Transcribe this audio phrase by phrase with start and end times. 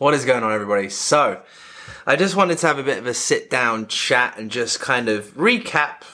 [0.00, 0.88] What is going on, everybody?
[0.88, 1.42] So,
[2.06, 5.10] I just wanted to have a bit of a sit down chat and just kind
[5.10, 6.04] of recap,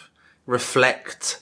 [0.44, 1.38] reflect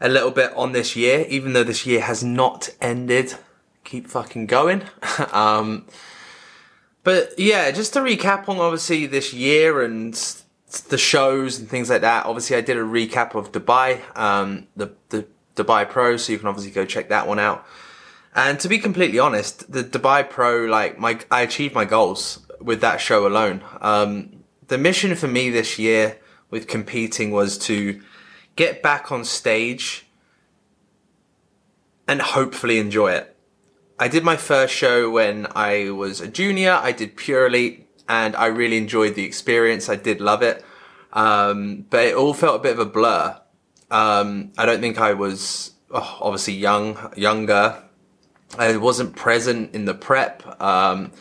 [0.00, 3.34] a little bit on this year, even though this year has not ended.
[3.82, 4.84] Keep fucking going.
[5.32, 5.86] um,
[7.02, 10.14] but yeah, just to recap on obviously this year and
[10.88, 12.26] the shows and things like that.
[12.26, 16.46] Obviously, I did a recap of Dubai, um, the the Dubai Pro, so you can
[16.46, 17.66] obviously go check that one out.
[18.36, 22.82] And to be completely honest, the Dubai Pro, like my, I achieved my goals with
[22.82, 23.62] that show alone.
[23.80, 26.18] Um, the mission for me this year
[26.50, 28.02] with competing was to
[28.54, 30.06] get back on stage
[32.06, 33.34] and hopefully enjoy it.
[33.98, 36.72] I did my first show when I was a junior.
[36.72, 39.88] I did Pure Elite and I really enjoyed the experience.
[39.88, 40.62] I did love it.
[41.14, 43.40] Um, but it all felt a bit of a blur.
[43.90, 47.82] Um, I don't think I was oh, obviously young, younger.
[48.58, 50.60] I wasn't present in the prep.
[50.60, 51.12] Um,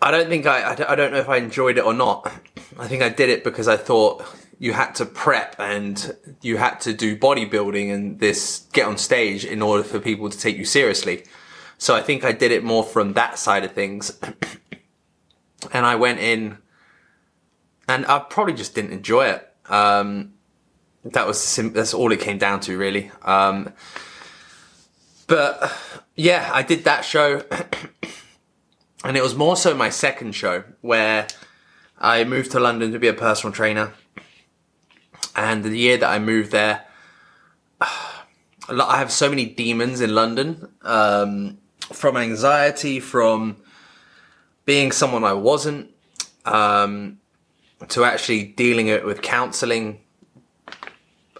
[0.00, 2.30] I don't think I, I don't know if I enjoyed it or not.
[2.78, 4.24] I think I did it because I thought
[4.58, 9.44] you had to prep and you had to do bodybuilding and this get on stage
[9.44, 11.24] in order for people to take you seriously.
[11.78, 14.18] So I think I did it more from that side of things.
[15.72, 16.58] and I went in
[17.88, 19.48] and I probably just didn't enjoy it.
[19.66, 20.34] Um,
[21.04, 23.10] that was sim- that's all it came down to really.
[23.22, 23.72] Um,
[25.26, 25.72] but
[26.14, 27.42] yeah, I did that show
[29.04, 31.26] and it was more so my second show where
[31.98, 33.92] I moved to London to be a personal trainer.
[35.36, 36.84] And the year that I moved there,
[37.80, 41.58] I have so many demons in London, um,
[41.92, 43.56] from anxiety, from
[44.64, 45.90] being someone I wasn't,
[46.46, 47.18] um,
[47.88, 50.00] to actually dealing it with counseling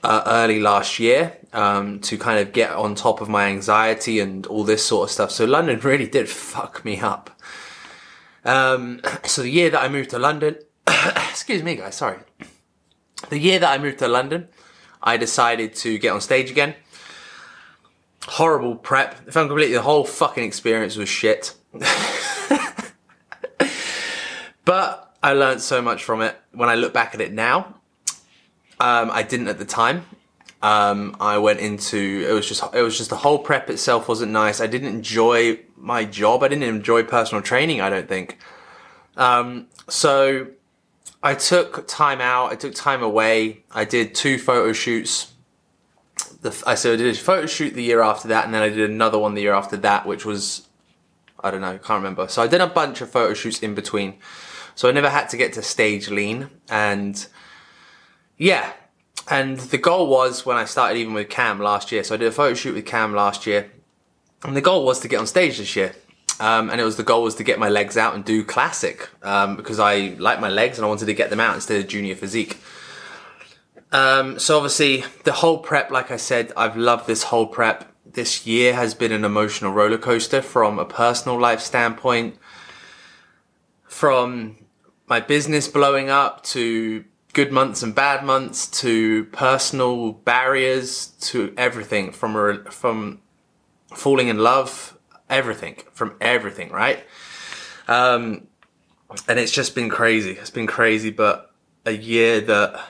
[0.05, 4.47] uh, early last year um, to kind of get on top of my anxiety and
[4.47, 5.31] all this sort of stuff.
[5.31, 7.31] So London really did fuck me up.
[8.45, 10.57] Um, so the year that I moved to London,
[11.31, 12.19] excuse me, guys, sorry
[13.29, 14.49] the year that I moved to London,
[15.03, 16.75] I decided to get on stage again.
[18.27, 19.17] Horrible prep.
[19.27, 21.55] If I'm completely, the whole fucking experience was shit.
[24.65, 26.37] but I learned so much from it.
[26.53, 27.75] When I look back at it now,
[28.81, 30.05] um, I didn't at the time.
[30.63, 34.33] Um, I went into it was just it was just the whole prep itself wasn't
[34.33, 34.61] nice.
[34.61, 36.43] I didn't enjoy my job.
[36.43, 37.81] I didn't enjoy personal training.
[37.83, 38.39] I don't think.
[39.17, 40.49] Um, so
[41.23, 42.51] I took time out.
[42.51, 43.65] I took time away.
[43.73, 45.33] I did two photo shoots.
[46.41, 48.71] The, I so I did a photo shoot the year after that, and then I
[48.71, 50.67] did another one the year after that, which was
[51.41, 52.27] I don't know, can't remember.
[52.29, 54.15] So I did a bunch of photo shoots in between.
[54.75, 57.27] So I never had to get to stage lean, and
[58.37, 58.73] yeah.
[59.31, 62.05] And the goal was when I started even with Cam last year.
[62.05, 63.71] So I did a photo shoot with Cam last year,
[64.43, 65.95] and the goal was to get on stage this year.
[66.41, 69.09] Um, and it was the goal was to get my legs out and do classic
[69.23, 71.89] um, because I like my legs and I wanted to get them out instead of
[71.89, 72.59] junior physique.
[73.93, 77.93] Um, so obviously the whole prep, like I said, I've loved this whole prep.
[78.05, 82.37] This year has been an emotional roller coaster from a personal life standpoint,
[83.87, 84.57] from
[85.07, 92.13] my business blowing up to good months and bad months to personal barriers to everything
[92.13, 93.21] from a, from
[93.93, 94.95] falling in love
[95.29, 97.05] everything from everything, right?
[97.89, 98.47] Um,
[99.29, 100.33] and it's just been crazy.
[100.33, 101.53] It's been crazy, but
[101.85, 102.89] a year that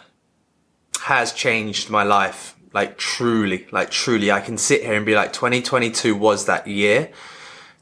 [1.03, 2.55] has changed my life.
[2.73, 7.11] Like truly, like truly, I can sit here and be like, 2022 was that year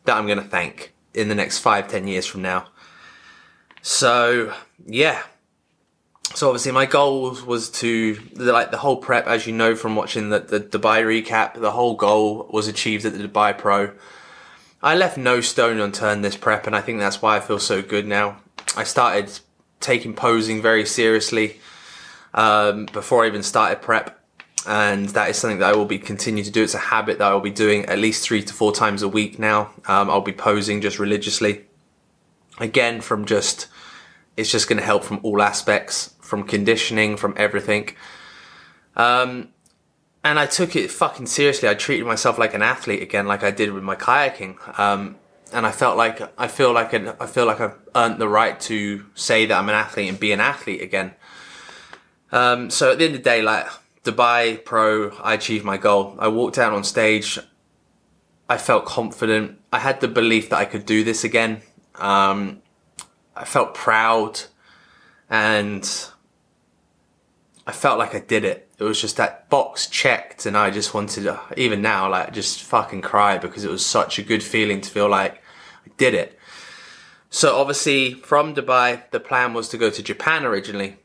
[0.05, 2.69] that I'm going to thank in the next five, ten years from now.
[3.81, 4.53] So
[4.87, 5.23] yeah.
[6.35, 10.31] So obviously my goal was to, like the whole prep, as you know from watching
[10.31, 13.93] the, the Dubai recap, the whole goal was achieved at the Dubai Pro.
[14.83, 17.83] I left no stone unturned this prep, and I think that's why I feel so
[17.83, 18.39] good now.
[18.77, 19.31] I started
[19.81, 21.61] taking posing very seriously
[22.35, 24.19] um, before I even started prep,
[24.67, 26.63] and that is something that I will be continue to do.
[26.63, 29.09] It's a habit that I will be doing at least three to four times a
[29.09, 29.71] week now.
[29.87, 31.67] Um, I'll be posing just religiously.
[32.59, 33.69] Again, from just
[34.37, 37.95] it's just going to help from all aspects, from conditioning, from everything.
[38.97, 39.51] Um,
[40.25, 41.69] and I took it fucking seriously.
[41.69, 44.57] I treated myself like an athlete again, like I did with my kayaking.
[44.79, 45.17] Um,
[45.53, 48.59] and I felt like I feel like an, I feel like I've earned the right
[48.61, 51.13] to say that I'm an athlete and be an athlete again.
[52.31, 53.67] Um, so at the end of the day, like
[54.03, 56.17] Dubai Pro, I achieved my goal.
[56.19, 57.39] I walked out on stage.
[58.49, 59.61] I felt confident.
[59.71, 61.61] I had the belief that I could do this again.
[61.97, 62.63] Um,
[63.37, 64.41] I felt proud,
[65.29, 65.85] and
[67.67, 70.93] I felt like I did it it was just that box checked and I just
[70.93, 74.81] wanted to, even now, like just fucking cry because it was such a good feeling
[74.81, 75.37] to feel like
[75.87, 76.37] I did it.
[77.31, 80.97] So obviously from Dubai, the plan was to go to Japan originally.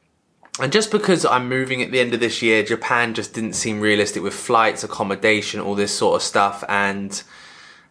[0.60, 3.80] And just because I'm moving at the end of this year, Japan just didn't seem
[3.80, 6.64] realistic with flights, accommodation, all this sort of stuff.
[6.68, 7.22] And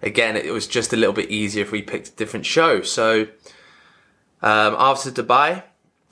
[0.02, 2.82] again, it was just a little bit easier if we picked a different show.
[2.82, 3.28] So
[4.42, 5.62] um, after Dubai,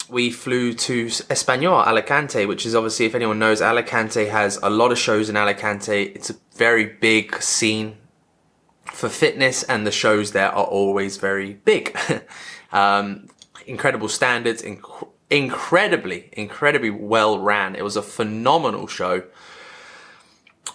[0.08, 4.92] we flew to Espanol, Alicante, which is obviously, if anyone knows, Alicante has a lot
[4.92, 6.02] of shows in Alicante.
[6.02, 7.96] It's a very big scene
[8.84, 11.96] for fitness, and the shows there are always very big.
[12.72, 13.28] um,
[13.66, 17.74] incredible standards, inc- incredibly, incredibly well ran.
[17.74, 19.24] It was a phenomenal show.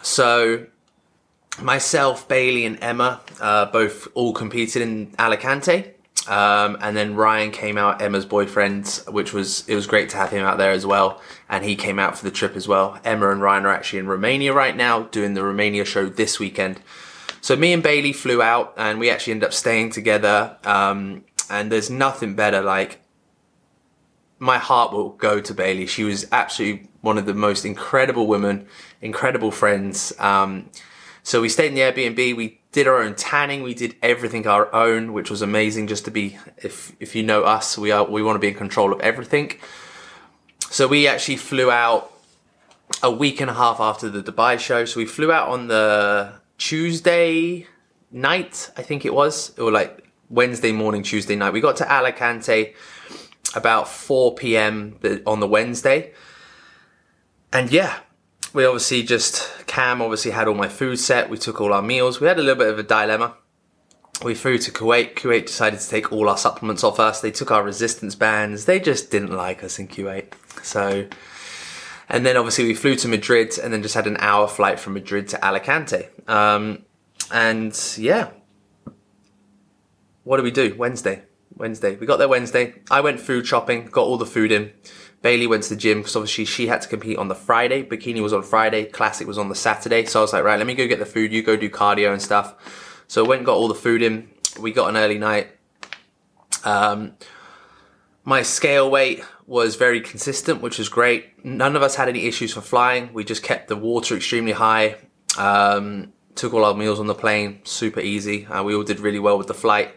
[0.02, 0.68] So,
[1.62, 5.94] myself, Bailey, and Emma uh, both all competed in Alicante.
[6.30, 10.30] Um, and then Ryan came out, Emma's boyfriend, which was it was great to have
[10.30, 11.22] him out there as well.
[11.50, 13.00] And he came out for the trip as well.
[13.04, 16.80] Emma and Ryan are actually in Romania right now, doing the Romania show this weekend.
[17.42, 20.58] So me and Bailey flew out, and we actually ended up staying together.
[20.64, 22.62] Um, and there's nothing better.
[22.62, 23.02] Like
[24.38, 25.88] my heart will go to Bailey.
[25.88, 28.68] She was absolutely one of the most incredible women,
[29.02, 30.14] incredible friends.
[30.20, 30.70] Um,
[31.24, 32.36] so we stayed in the Airbnb.
[32.36, 33.64] We did our own tanning.
[33.64, 35.88] We did everything our own, which was amazing.
[35.88, 38.56] Just to be, if if you know us, we are we want to be in
[38.56, 39.54] control of everything.
[40.70, 42.12] So we actually flew out
[43.02, 44.86] a week and a half after the Dubai show.
[44.86, 47.68] So we flew out on the Tuesday
[48.12, 51.54] night, I think it was, or like Wednesday morning, Tuesday night.
[51.54, 52.74] We got to Alicante
[53.56, 55.00] about 4 p.m.
[55.26, 56.14] on the Wednesday.
[57.52, 58.00] And yeah,
[58.54, 61.30] we obviously just, Cam obviously had all my food set.
[61.30, 62.20] We took all our meals.
[62.20, 63.36] We had a little bit of a dilemma.
[64.26, 65.14] We flew to Kuwait.
[65.14, 67.22] Kuwait decided to take all our supplements off us.
[67.22, 68.66] They took our resistance bands.
[68.66, 70.34] They just didn't like us in Kuwait.
[70.64, 71.08] So,
[72.10, 74.94] and then obviously we flew to Madrid and then just had an hour flight from
[74.94, 76.08] Madrid to Alicante.
[76.28, 76.84] Um,
[77.32, 78.32] and yeah,
[80.24, 80.76] what do we do?
[80.80, 81.22] Wednesday.
[81.56, 81.96] Wednesday.
[81.96, 82.82] We got there Wednesday.
[82.90, 84.72] I went food shopping, got all the food in.
[85.22, 87.84] Bailey went to the gym because obviously she had to compete on the Friday.
[87.84, 88.86] Bikini was on Friday.
[88.86, 90.06] Classic was on the Saturday.
[90.06, 91.34] So I was like, right, let me go get the food.
[91.34, 93.04] You go do cardio and stuff.
[93.08, 94.30] So I went and got all the food in.
[94.60, 95.50] We got an early night.
[96.64, 97.14] Um,
[98.24, 101.44] my scale weight was very consistent, which was great.
[101.44, 103.12] None of us had any issues for flying.
[103.12, 104.98] We just kept the water extremely high.
[105.38, 108.46] Um, took all our meals on the plane, super easy.
[108.46, 109.96] Uh, we all did really well with the flight.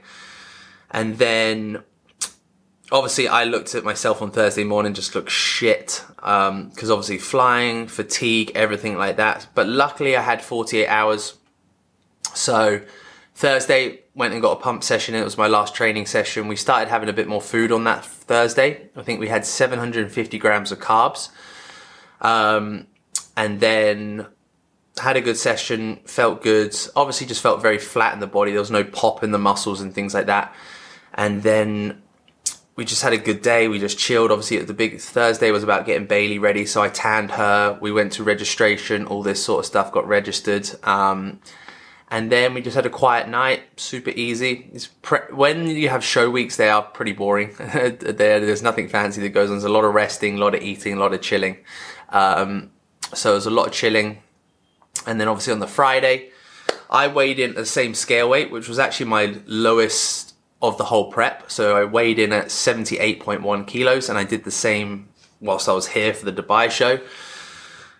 [0.91, 1.85] And then
[2.93, 6.05] obviously I looked at myself on Thursday morning, just looked shit.
[6.23, 9.49] Um, cause obviously flying, fatigue, everything like that.
[9.55, 11.35] But luckily I had 48 hours.
[12.35, 12.83] So
[13.35, 15.15] Thursday went and got a pump session.
[15.15, 16.49] It was my last training session.
[16.49, 18.91] We started having a bit more food on that Thursday.
[18.95, 21.31] I think we had 750 grams of carbs.
[22.21, 22.87] Um,
[23.37, 24.27] and then
[24.99, 26.77] had a good session, felt good.
[26.95, 28.51] Obviously just felt very flat in the body.
[28.51, 30.55] There was no pop in the muscles and things like that.
[31.15, 32.02] And then
[32.83, 33.69] we just had a good day.
[33.69, 34.33] We just chilled.
[34.33, 36.67] Obviously, the big Thursday was about getting Bailey ready.
[36.67, 37.79] So I tanned her.
[37.81, 40.69] We went to registration, all this sort of stuff, got registered.
[40.83, 41.39] Um,
[42.11, 44.69] and then we just had a quiet night, super easy.
[45.01, 47.55] Pre- when you have show weeks, they are pretty boring.
[47.59, 49.59] there, there's nothing fancy that goes on.
[49.59, 51.59] There's a lot of resting, a lot of eating, a lot of chilling.
[52.09, 52.73] Um,
[53.15, 54.25] so there's a lot of chilling.
[55.07, 56.31] And then obviously on the Friday,
[56.91, 60.32] I weighed in at the same scale weight, which was actually my lowest
[60.63, 61.51] of the whole prep.
[61.51, 65.09] So I weighed in at 78.1 kilos and I did the same
[65.41, 67.01] whilst I was here for the Dubai show.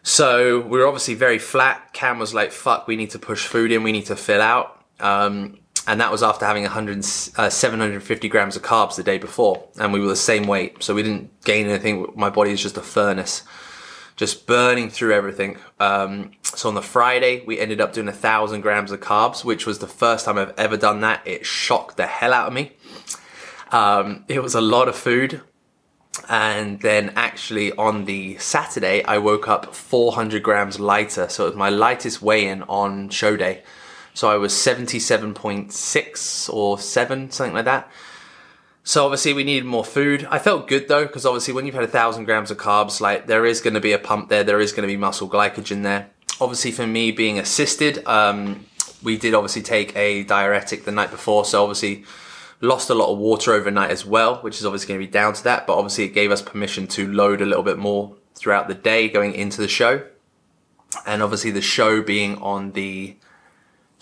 [0.05, 1.93] So we were obviously very flat.
[1.93, 4.85] Cam was like, fuck, we need to push food in, we need to fill out.
[5.01, 6.99] Um, and that was after having 100,
[7.37, 9.69] uh, 750 grams of carbs the day before.
[9.81, 10.83] And we were the same weight.
[10.83, 12.07] So we didn't gain anything.
[12.15, 13.43] My body is just a furnace
[14.23, 15.59] just burning through everything.
[15.81, 19.67] Um, so on the Friday, we ended up doing a thousand grams of carbs, which
[19.67, 21.27] was the first time I've ever done that.
[21.27, 22.71] It shocked the hell out of me.
[23.73, 25.41] Um, it was a lot of food.
[26.29, 31.29] And then actually on the Saturday, I woke up 400 grams lighter.
[31.29, 33.65] So it was my lightest weigh in on show day.
[34.15, 37.91] So I was 77.6 or 7, something like that.
[38.85, 40.27] So obviously we needed more food.
[40.31, 43.27] I felt good though, because obviously when you've had a thousand grams of carbs, like
[43.27, 45.83] there is going to be a pump there, there is going to be muscle glycogen
[45.83, 46.11] there.
[46.41, 48.67] Obviously for me being assisted, um,
[49.03, 52.05] we did obviously take a diuretic the night before, so obviously
[52.61, 55.35] lost a lot of water overnight as well, which is obviously going to be down
[55.35, 58.69] to that, but obviously it gave us permission to load a little bit more throughout
[58.69, 60.05] the day going into the show.
[61.07, 63.17] And obviously the show being on the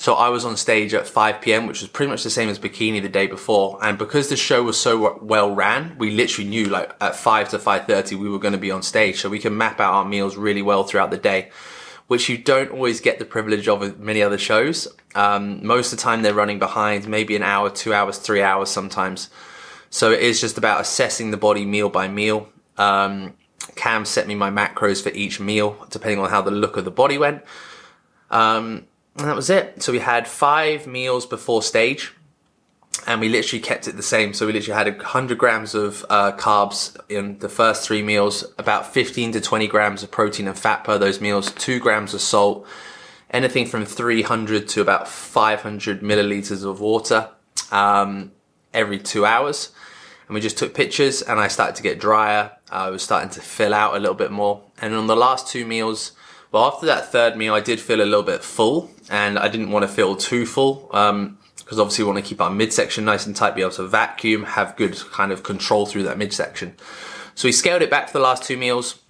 [0.00, 2.58] so I was on stage at 5 p.m., which was pretty much the same as
[2.58, 3.78] Bikini the day before.
[3.82, 7.58] And because the show was so well ran, we literally knew like at 5 to
[7.58, 9.20] 5.30 we were going to be on stage.
[9.20, 11.50] So we can map out our meals really well throughout the day.
[12.06, 14.88] which you don't always get the privilege of with many other shows.
[15.14, 18.70] Um, most of the time they're running behind, maybe an hour, two hours, three hours
[18.70, 19.28] sometimes.
[19.90, 22.48] So it is just about assessing the body meal by meal.
[22.78, 23.34] Um,
[23.76, 26.90] Cam set me my macros for each meal, depending on how the look of the
[26.90, 27.44] body went.
[28.30, 28.86] Um,
[29.16, 29.82] and that was it.
[29.82, 32.12] So we had five meals before stage
[33.06, 34.34] and we literally kept it the same.
[34.34, 38.92] So we literally had 100 grams of uh, carbs in the first three meals, about
[38.92, 42.66] 15 to 20 grams of protein and fat per those meals, two grams of salt,
[43.30, 47.30] anything from 300 to about 500 milliliters of water
[47.70, 48.32] um,
[48.74, 49.72] every two hours.
[50.26, 52.52] And we just took pictures, and I started to get drier.
[52.70, 54.62] I was starting to fill out a little bit more.
[54.80, 56.12] And on the last two meals,
[56.52, 59.70] well, after that third meal, I did feel a little bit full, and I didn't
[59.70, 60.88] want to feel too full.
[60.92, 61.38] Um,
[61.70, 64.42] because obviously we want to keep our midsection nice and tight, be able to vacuum,
[64.42, 66.74] have good kind of control through that midsection.
[67.36, 69.00] So we scaled it back to the last two meals.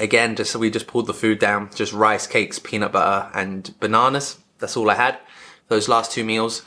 [0.00, 3.78] Again, just so we just pulled the food down, just rice, cakes, peanut butter, and
[3.80, 4.38] bananas.
[4.60, 5.18] That's all I had.
[5.68, 6.62] Those last two meals.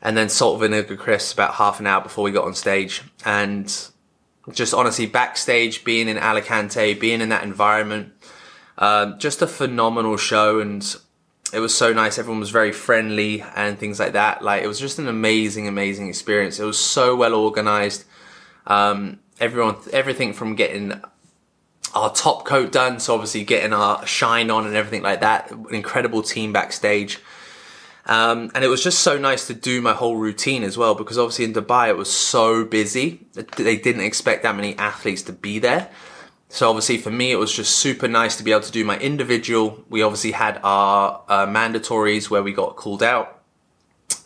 [0.00, 3.02] And then salt vinegar crisps about half an hour before we got on stage.
[3.24, 3.66] And
[4.52, 8.12] just honestly, backstage, being in Alicante, being in that environment,
[8.78, 10.60] um, just a phenomenal show.
[10.60, 10.82] And
[11.52, 12.18] it was so nice.
[12.18, 14.42] Everyone was very friendly and things like that.
[14.42, 16.58] Like it was just an amazing, amazing experience.
[16.58, 18.04] It was so well organized.
[18.66, 21.00] Um, everyone, everything from getting
[21.94, 25.50] our top coat done, so obviously getting our shine on and everything like that.
[25.50, 27.18] An incredible team backstage.
[28.06, 31.18] Um, and it was just so nice to do my whole routine as well because
[31.18, 33.26] obviously in Dubai it was so busy.
[33.34, 35.88] They didn't expect that many athletes to be there.
[36.52, 38.98] So obviously for me, it was just super nice to be able to do my
[38.98, 39.82] individual.
[39.88, 43.40] We obviously had our uh, mandatories where we got called out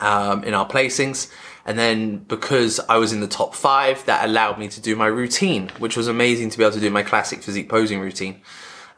[0.00, 1.30] um, in our placings.
[1.64, 5.06] And then because I was in the top five, that allowed me to do my
[5.06, 8.40] routine, which was amazing to be able to do my classic physique posing routine.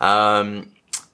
[0.01, 0.71] Um,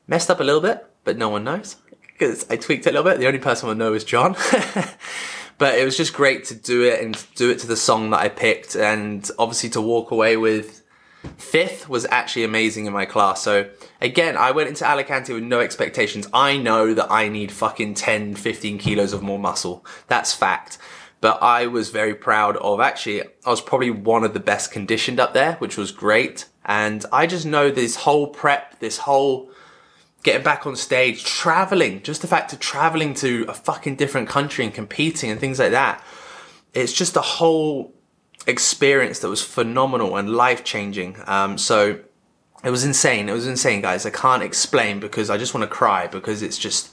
[0.07, 1.75] messed up a little bit, but no one knows
[2.17, 3.19] because I tweaked it a little bit.
[3.19, 4.35] The only person will know is John.
[5.59, 8.21] but it was just great to do it and do it to the song that
[8.21, 10.84] I picked and obviously to walk away with
[11.39, 13.43] Fifth was actually amazing in my class.
[13.43, 16.29] So again, I went into Alicante with no expectations.
[16.33, 19.85] I know that I need fucking 10, 15 kilos of more muscle.
[20.09, 20.79] That's fact.
[21.21, 25.19] But I was very proud of actually, I was probably one of the best conditioned
[25.19, 26.47] up there, which was great.
[26.65, 29.51] And I just know this whole prep, this whole
[30.23, 34.65] getting back on stage, traveling, just the fact of traveling to a fucking different country
[34.65, 36.03] and competing and things like that.
[36.73, 37.94] It's just a whole
[38.47, 41.17] experience that was phenomenal and life changing.
[41.27, 42.01] Um, so
[42.63, 43.29] it was insane.
[43.29, 44.07] It was insane, guys.
[44.07, 46.91] I can't explain because I just want to cry because it's just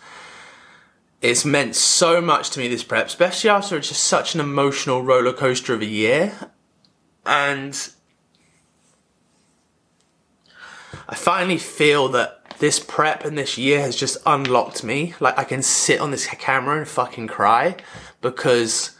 [1.21, 5.03] it's meant so much to me this prep, especially after it's just such an emotional
[5.03, 6.51] roller coaster of a year.
[7.25, 7.77] And
[11.07, 15.13] I finally feel that this prep and this year has just unlocked me.
[15.19, 17.75] Like I can sit on this camera and fucking cry
[18.21, 18.97] because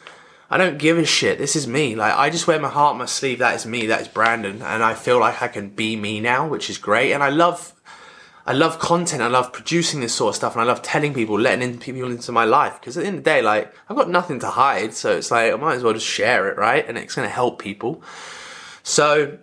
[0.52, 1.38] I don't give a shit.
[1.38, 1.96] This is me.
[1.96, 3.40] Like I just wear my heart on my sleeve.
[3.40, 3.86] That is me.
[3.88, 7.14] That is Brandon, and I feel like I can be me now, which is great.
[7.14, 7.74] And I love,
[8.46, 9.22] I love content.
[9.22, 12.12] I love producing this sort of stuff, and I love telling people, letting in people
[12.12, 12.82] into my life.
[12.82, 15.32] Because at the end of the day, like I've got nothing to hide, so it's
[15.32, 16.86] like I might as well just share it, right?
[16.86, 18.04] And it's going to help people.
[18.84, 19.38] So,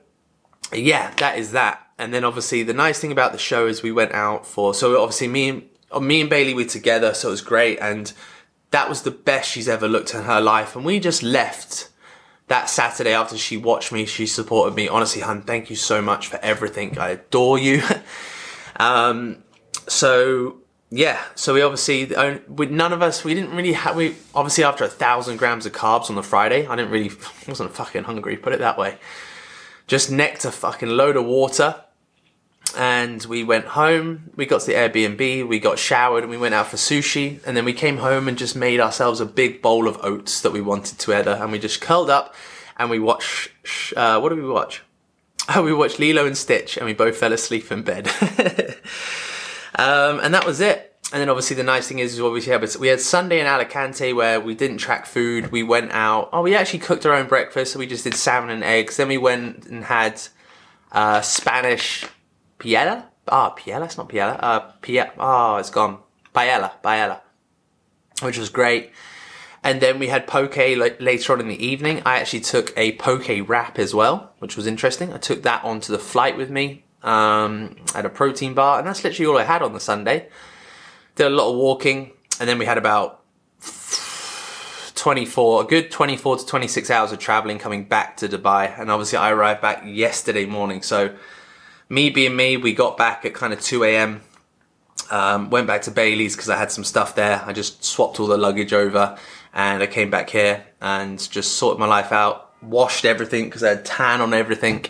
[0.74, 1.86] yeah, that is that.
[1.98, 4.74] And then obviously the nice thing about the show is we went out for.
[4.74, 8.12] So obviously me and me and Bailey were together, so it was great and
[8.70, 10.76] that was the best she's ever looked in her life.
[10.76, 11.88] And we just left
[12.48, 14.04] that Saturday after she watched me.
[14.06, 14.88] She supported me.
[14.88, 16.98] Honestly, hun, thank you so much for everything.
[16.98, 17.82] I adore you.
[18.76, 19.42] um,
[19.86, 20.58] so
[20.90, 22.10] yeah, so we obviously,
[22.48, 25.72] we, none of us, we didn't really have, we obviously after a thousand grams of
[25.72, 27.10] carbs on the Friday, I didn't really,
[27.48, 28.98] wasn't fucking hungry, put it that way.
[29.86, 31.82] Just necked a fucking load of water
[32.76, 34.30] and we went home.
[34.36, 37.40] We got to the Airbnb, we got showered, and we went out for sushi.
[37.46, 40.52] And then we came home and just made ourselves a big bowl of oats that
[40.52, 41.32] we wanted to either.
[41.32, 42.34] And we just curled up
[42.76, 43.50] and we watched.
[43.96, 44.82] Uh, what did we watch?
[45.54, 48.08] Oh, we watched Lilo and Stitch, and we both fell asleep in bed.
[49.76, 50.84] um, and that was it.
[51.10, 54.12] And then obviously the nice thing is, is obviously yeah, we had Sunday in Alicante
[54.12, 55.50] where we didn't track food.
[55.50, 56.28] We went out.
[56.34, 57.72] Oh, we actually cooked our own breakfast.
[57.72, 58.98] So we just did salmon and eggs.
[58.98, 60.20] Then we went and had
[60.92, 62.04] uh, Spanish
[62.58, 63.06] Piella?
[63.28, 63.84] Ah, oh, Piella?
[63.84, 64.38] It's not Piella.
[64.40, 65.98] Uh, Pia- oh, it's gone.
[66.34, 67.20] Paella, paella.
[68.22, 68.92] Which was great.
[69.62, 72.02] And then we had poke like, later on in the evening.
[72.04, 75.12] I actually took a poke wrap as well, which was interesting.
[75.12, 76.84] I took that onto the flight with me.
[77.02, 80.28] Um, had a protein bar, and that's literally all I had on the Sunday.
[81.14, 83.24] Did a lot of walking, and then we had about
[84.94, 88.78] 24, a good 24 to 26 hours of traveling coming back to Dubai.
[88.78, 91.14] And obviously, I arrived back yesterday morning, so
[91.88, 94.20] me being me, we got back at kind of 2 a.m.
[95.10, 97.42] Um, went back to Bailey's because I had some stuff there.
[97.46, 99.18] I just swapped all the luggage over
[99.54, 103.70] and I came back here and just sorted my life out, washed everything because I
[103.70, 104.84] had tan on everything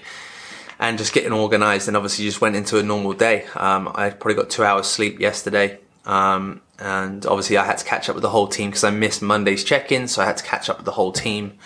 [0.80, 3.46] and just getting organized and obviously just went into a normal day.
[3.54, 5.78] Um, I probably got two hours sleep yesterday.
[6.04, 9.20] Um, and obviously I had to catch up with the whole team because I missed
[9.20, 10.08] Monday's check-in.
[10.08, 11.58] So I had to catch up with the whole team.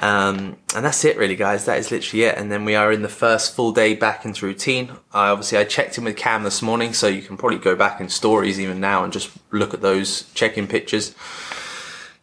[0.00, 1.66] Um, and that's it really guys.
[1.66, 2.38] That is literally it.
[2.38, 4.92] And then we are in the first full day back into routine.
[5.12, 6.94] I obviously I checked in with Cam this morning.
[6.94, 10.30] So you can probably go back in stories even now and just look at those
[10.32, 11.14] check-in pictures.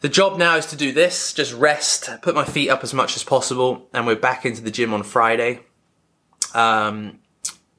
[0.00, 3.16] The job now is to do this, just rest, put my feet up as much
[3.16, 5.60] as possible, and we're back into the gym on Friday.
[6.54, 7.18] Um,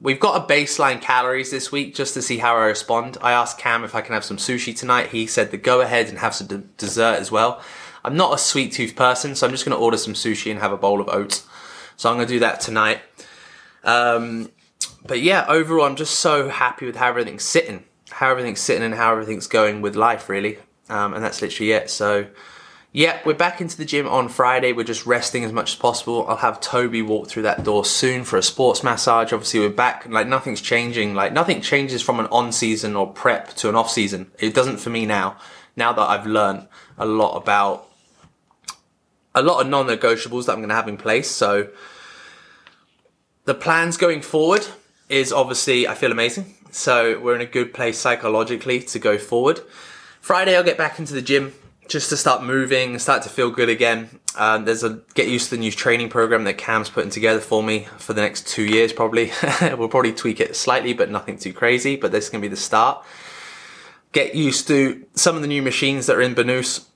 [0.02, 3.16] we've got a baseline calories this week just to see how I respond.
[3.22, 5.08] I asked Cam if I can have some sushi tonight.
[5.08, 7.62] He said to go ahead and have some dessert as well.
[8.04, 10.60] I'm not a sweet tooth person, so I'm just going to order some sushi and
[10.60, 11.46] have a bowl of oats.
[11.96, 13.00] So I'm going to do that tonight.
[13.84, 14.50] Um,
[15.04, 18.94] but yeah, overall, I'm just so happy with how everything's sitting, how everything's sitting, and
[18.94, 20.58] how everything's going with life, really.
[20.88, 21.90] Um, and that's literally it.
[21.90, 22.26] So,
[22.92, 24.72] yeah, we're back into the gym on Friday.
[24.72, 26.26] We're just resting as much as possible.
[26.26, 29.32] I'll have Toby walk through that door soon for a sports massage.
[29.32, 30.06] Obviously, we're back.
[30.08, 31.14] Like nothing's changing.
[31.14, 34.32] Like nothing changes from an on season or prep to an off season.
[34.38, 35.36] It doesn't for me now.
[35.76, 36.66] Now that I've learned
[36.98, 37.89] a lot about
[39.34, 41.30] a lot of non-negotiables that I'm going to have in place.
[41.30, 41.68] So
[43.44, 44.66] the plans going forward
[45.08, 46.54] is obviously I feel amazing.
[46.70, 49.60] So we're in a good place psychologically to go forward.
[50.20, 51.52] Friday, I'll get back into the gym
[51.88, 54.20] just to start moving, start to feel good again.
[54.36, 57.62] Um, there's a get used to the new training program that Cam's putting together for
[57.62, 59.32] me for the next two years, probably.
[59.62, 61.96] we'll probably tweak it slightly, but nothing too crazy.
[61.96, 63.04] But this is going to be the start.
[64.12, 66.86] Get used to some of the new machines that are in Banús,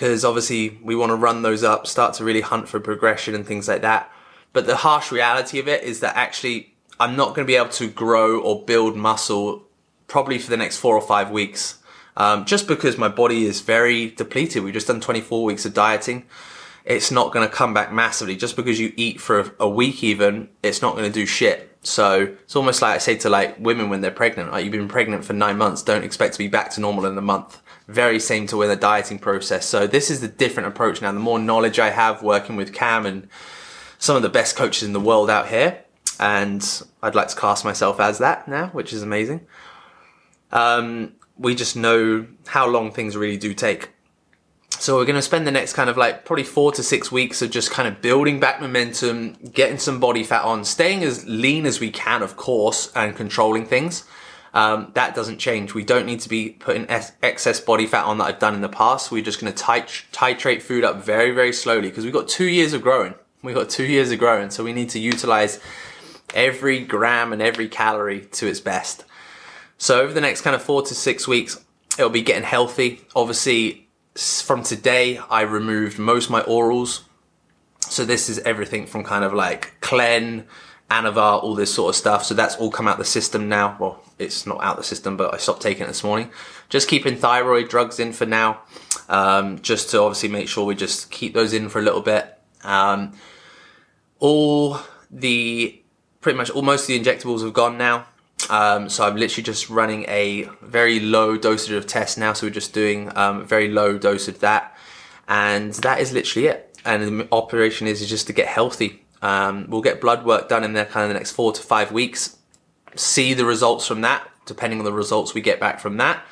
[0.00, 3.46] because obviously we want to run those up, start to really hunt for progression and
[3.46, 4.10] things like that.
[4.54, 7.68] But the harsh reality of it is that actually I'm not going to be able
[7.68, 9.62] to grow or build muscle
[10.06, 11.80] probably for the next four or five weeks
[12.16, 14.64] um, just because my body is very depleted.
[14.64, 16.24] We've just done 24 weeks of dieting.
[16.86, 18.36] It's not going to come back massively.
[18.36, 21.76] Just because you eat for a, a week, even, it's not going to do shit.
[21.82, 24.88] So it's almost like I say to like women when they're pregnant, like you've been
[24.88, 27.59] pregnant for nine months, don't expect to be back to normal in a month.
[27.90, 29.66] Very same to with the dieting process.
[29.66, 31.10] So this is the different approach now.
[31.10, 33.28] The more knowledge I have working with Cam and
[33.98, 35.82] some of the best coaches in the world out here,
[36.20, 39.40] and I'd like to class myself as that now, which is amazing.
[40.52, 43.90] Um, we just know how long things really do take.
[44.78, 47.42] So we're going to spend the next kind of like probably four to six weeks
[47.42, 51.66] of just kind of building back momentum, getting some body fat on, staying as lean
[51.66, 54.04] as we can, of course, and controlling things.
[54.52, 55.74] Um, that doesn't change.
[55.74, 58.68] We don't need to be putting excess body fat on that I've done in the
[58.68, 59.12] past.
[59.12, 62.46] We're just going to tit- titrate food up very, very slowly because we've got two
[62.46, 63.14] years of growing.
[63.42, 64.50] We've got two years of growing.
[64.50, 65.60] So we need to utilize
[66.34, 69.04] every gram and every calorie to its best.
[69.78, 71.64] So over the next kind of four to six weeks,
[71.96, 73.00] it'll be getting healthy.
[73.14, 77.02] Obviously, from today, I removed most my orals.
[77.80, 80.44] So this is everything from kind of like Clen,
[80.90, 82.24] Anavar, all this sort of stuff.
[82.24, 83.76] So that's all come out the system now.
[83.80, 86.30] Well, it's not out the system, but I stopped taking it this morning.
[86.68, 88.60] Just keeping thyroid drugs in for now,
[89.08, 92.38] um, just to obviously make sure we just keep those in for a little bit.
[92.62, 93.12] Um,
[94.18, 94.78] all
[95.10, 95.82] the
[96.20, 98.06] pretty much almost the injectables have gone now.
[98.48, 102.32] Um, so I'm literally just running a very low dosage of test now.
[102.32, 104.76] So we're just doing um, very low dose of that,
[105.28, 106.78] and that is literally it.
[106.84, 109.04] And the operation is, just to get healthy.
[109.22, 111.92] Um, we'll get blood work done in the kind of the next four to five
[111.92, 112.38] weeks.
[112.94, 114.28] See the results from that.
[114.46, 116.24] Depending on the results we get back from that,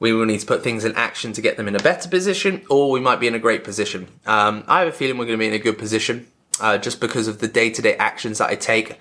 [0.00, 2.64] we will need to put things in action to get them in a better position,
[2.68, 4.08] or we might be in a great position.
[4.26, 6.26] Um, I have a feeling we're going to be in a good position
[6.60, 8.98] uh, just because of the day-to-day actions that I take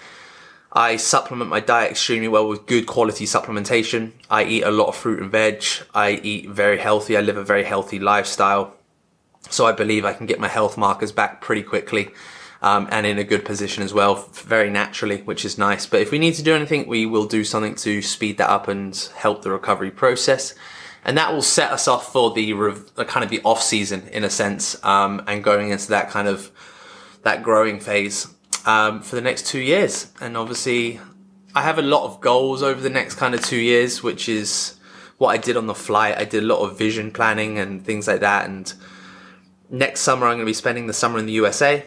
[0.72, 4.12] I supplement my diet extremely well with good quality supplementation.
[4.30, 5.64] I eat a lot of fruit and veg.
[5.96, 7.16] I eat very healthy.
[7.16, 8.76] I live a very healthy lifestyle.
[9.50, 12.10] So I believe I can get my health markers back pretty quickly.
[12.62, 15.86] Um, and in a good position as well, very naturally, which is nice.
[15.86, 18.68] But if we need to do anything, we will do something to speed that up
[18.68, 20.56] and help the recovery process.
[21.06, 22.54] And that will set us off for the
[23.08, 26.52] kind of the off season in a sense, um, and going into that kind of
[27.24, 28.28] that growing phase
[28.66, 30.12] um, for the next two years.
[30.20, 31.00] And obviously,
[31.56, 34.78] I have a lot of goals over the next kind of two years, which is
[35.18, 36.18] what I did on the flight.
[36.18, 38.46] I did a lot of vision planning and things like that.
[38.46, 38.72] And
[39.70, 41.86] next summer, I'm going to be spending the summer in the USA,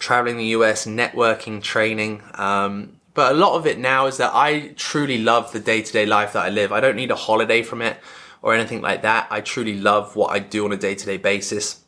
[0.00, 2.22] traveling the US, networking, training.
[2.34, 5.92] Um, but a lot of it now is that I truly love the day to
[5.92, 6.72] day life that I live.
[6.72, 7.98] I don't need a holiday from it
[8.42, 9.28] or anything like that.
[9.30, 11.84] I truly love what I do on a day to day basis.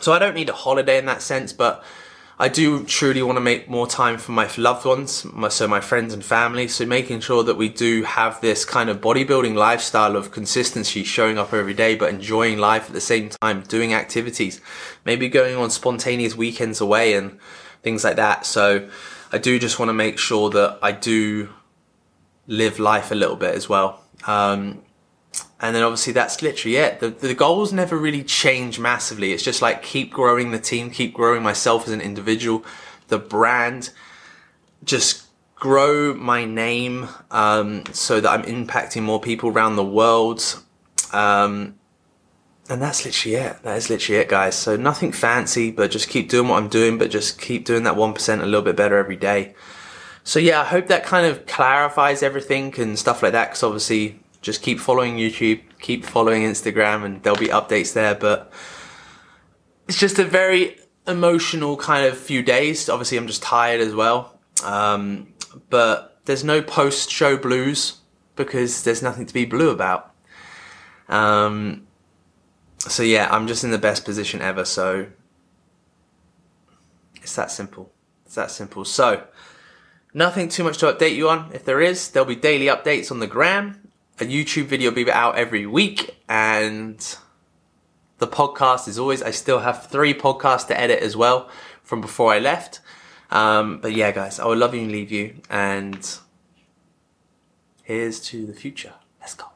[0.00, 1.82] So I don't need a holiday in that sense, but
[2.40, 5.80] I do truly want to make more time for my loved ones, my, so my
[5.80, 6.68] friends and family.
[6.68, 11.36] So making sure that we do have this kind of bodybuilding lifestyle of consistency, showing
[11.36, 14.60] up every day, but enjoying life at the same time, doing activities,
[15.04, 17.38] maybe going on spontaneous weekends away and
[17.82, 18.46] things like that.
[18.46, 18.88] So
[19.32, 21.48] I do just want to make sure that I do
[22.46, 24.04] live life a little bit as well.
[24.28, 24.82] Um,
[25.60, 27.00] and then obviously that's literally it.
[27.00, 29.32] The, the goals never really change massively.
[29.32, 32.64] It's just like keep growing the team, keep growing myself as an individual,
[33.08, 33.90] the brand,
[34.84, 35.24] just
[35.56, 40.62] grow my name um, so that I'm impacting more people around the world.
[41.12, 41.74] Um,
[42.70, 43.62] and that's literally it.
[43.62, 44.54] That is literally it, guys.
[44.54, 47.94] So nothing fancy, but just keep doing what I'm doing, but just keep doing that
[47.94, 49.54] 1% a little bit better every day.
[50.22, 53.48] So yeah, I hope that kind of clarifies everything and stuff like that.
[53.48, 58.14] Because obviously just keep following YouTube, keep following Instagram, and there'll be updates there.
[58.14, 58.52] But
[59.88, 62.88] it's just a very emotional kind of few days.
[62.88, 64.38] Obviously, I'm just tired as well.
[64.64, 65.32] Um,
[65.70, 67.98] but there's no post show blues
[68.36, 70.14] because there's nothing to be blue about.
[71.08, 71.86] Um,
[72.78, 74.64] so yeah, I'm just in the best position ever.
[74.64, 75.06] So
[77.22, 77.92] it's that simple.
[78.26, 78.84] It's that simple.
[78.84, 79.24] So
[80.14, 81.50] nothing too much to update you on.
[81.52, 83.87] If there is, there'll be daily updates on the gram
[84.20, 87.16] a YouTube video will be out every week and
[88.18, 91.48] the podcast is always, I still have three podcasts to edit as well
[91.82, 92.80] from before I left.
[93.30, 96.18] Um, but yeah, guys, I would love you and leave you and
[97.84, 98.94] here's to the future.
[99.20, 99.46] Let's go.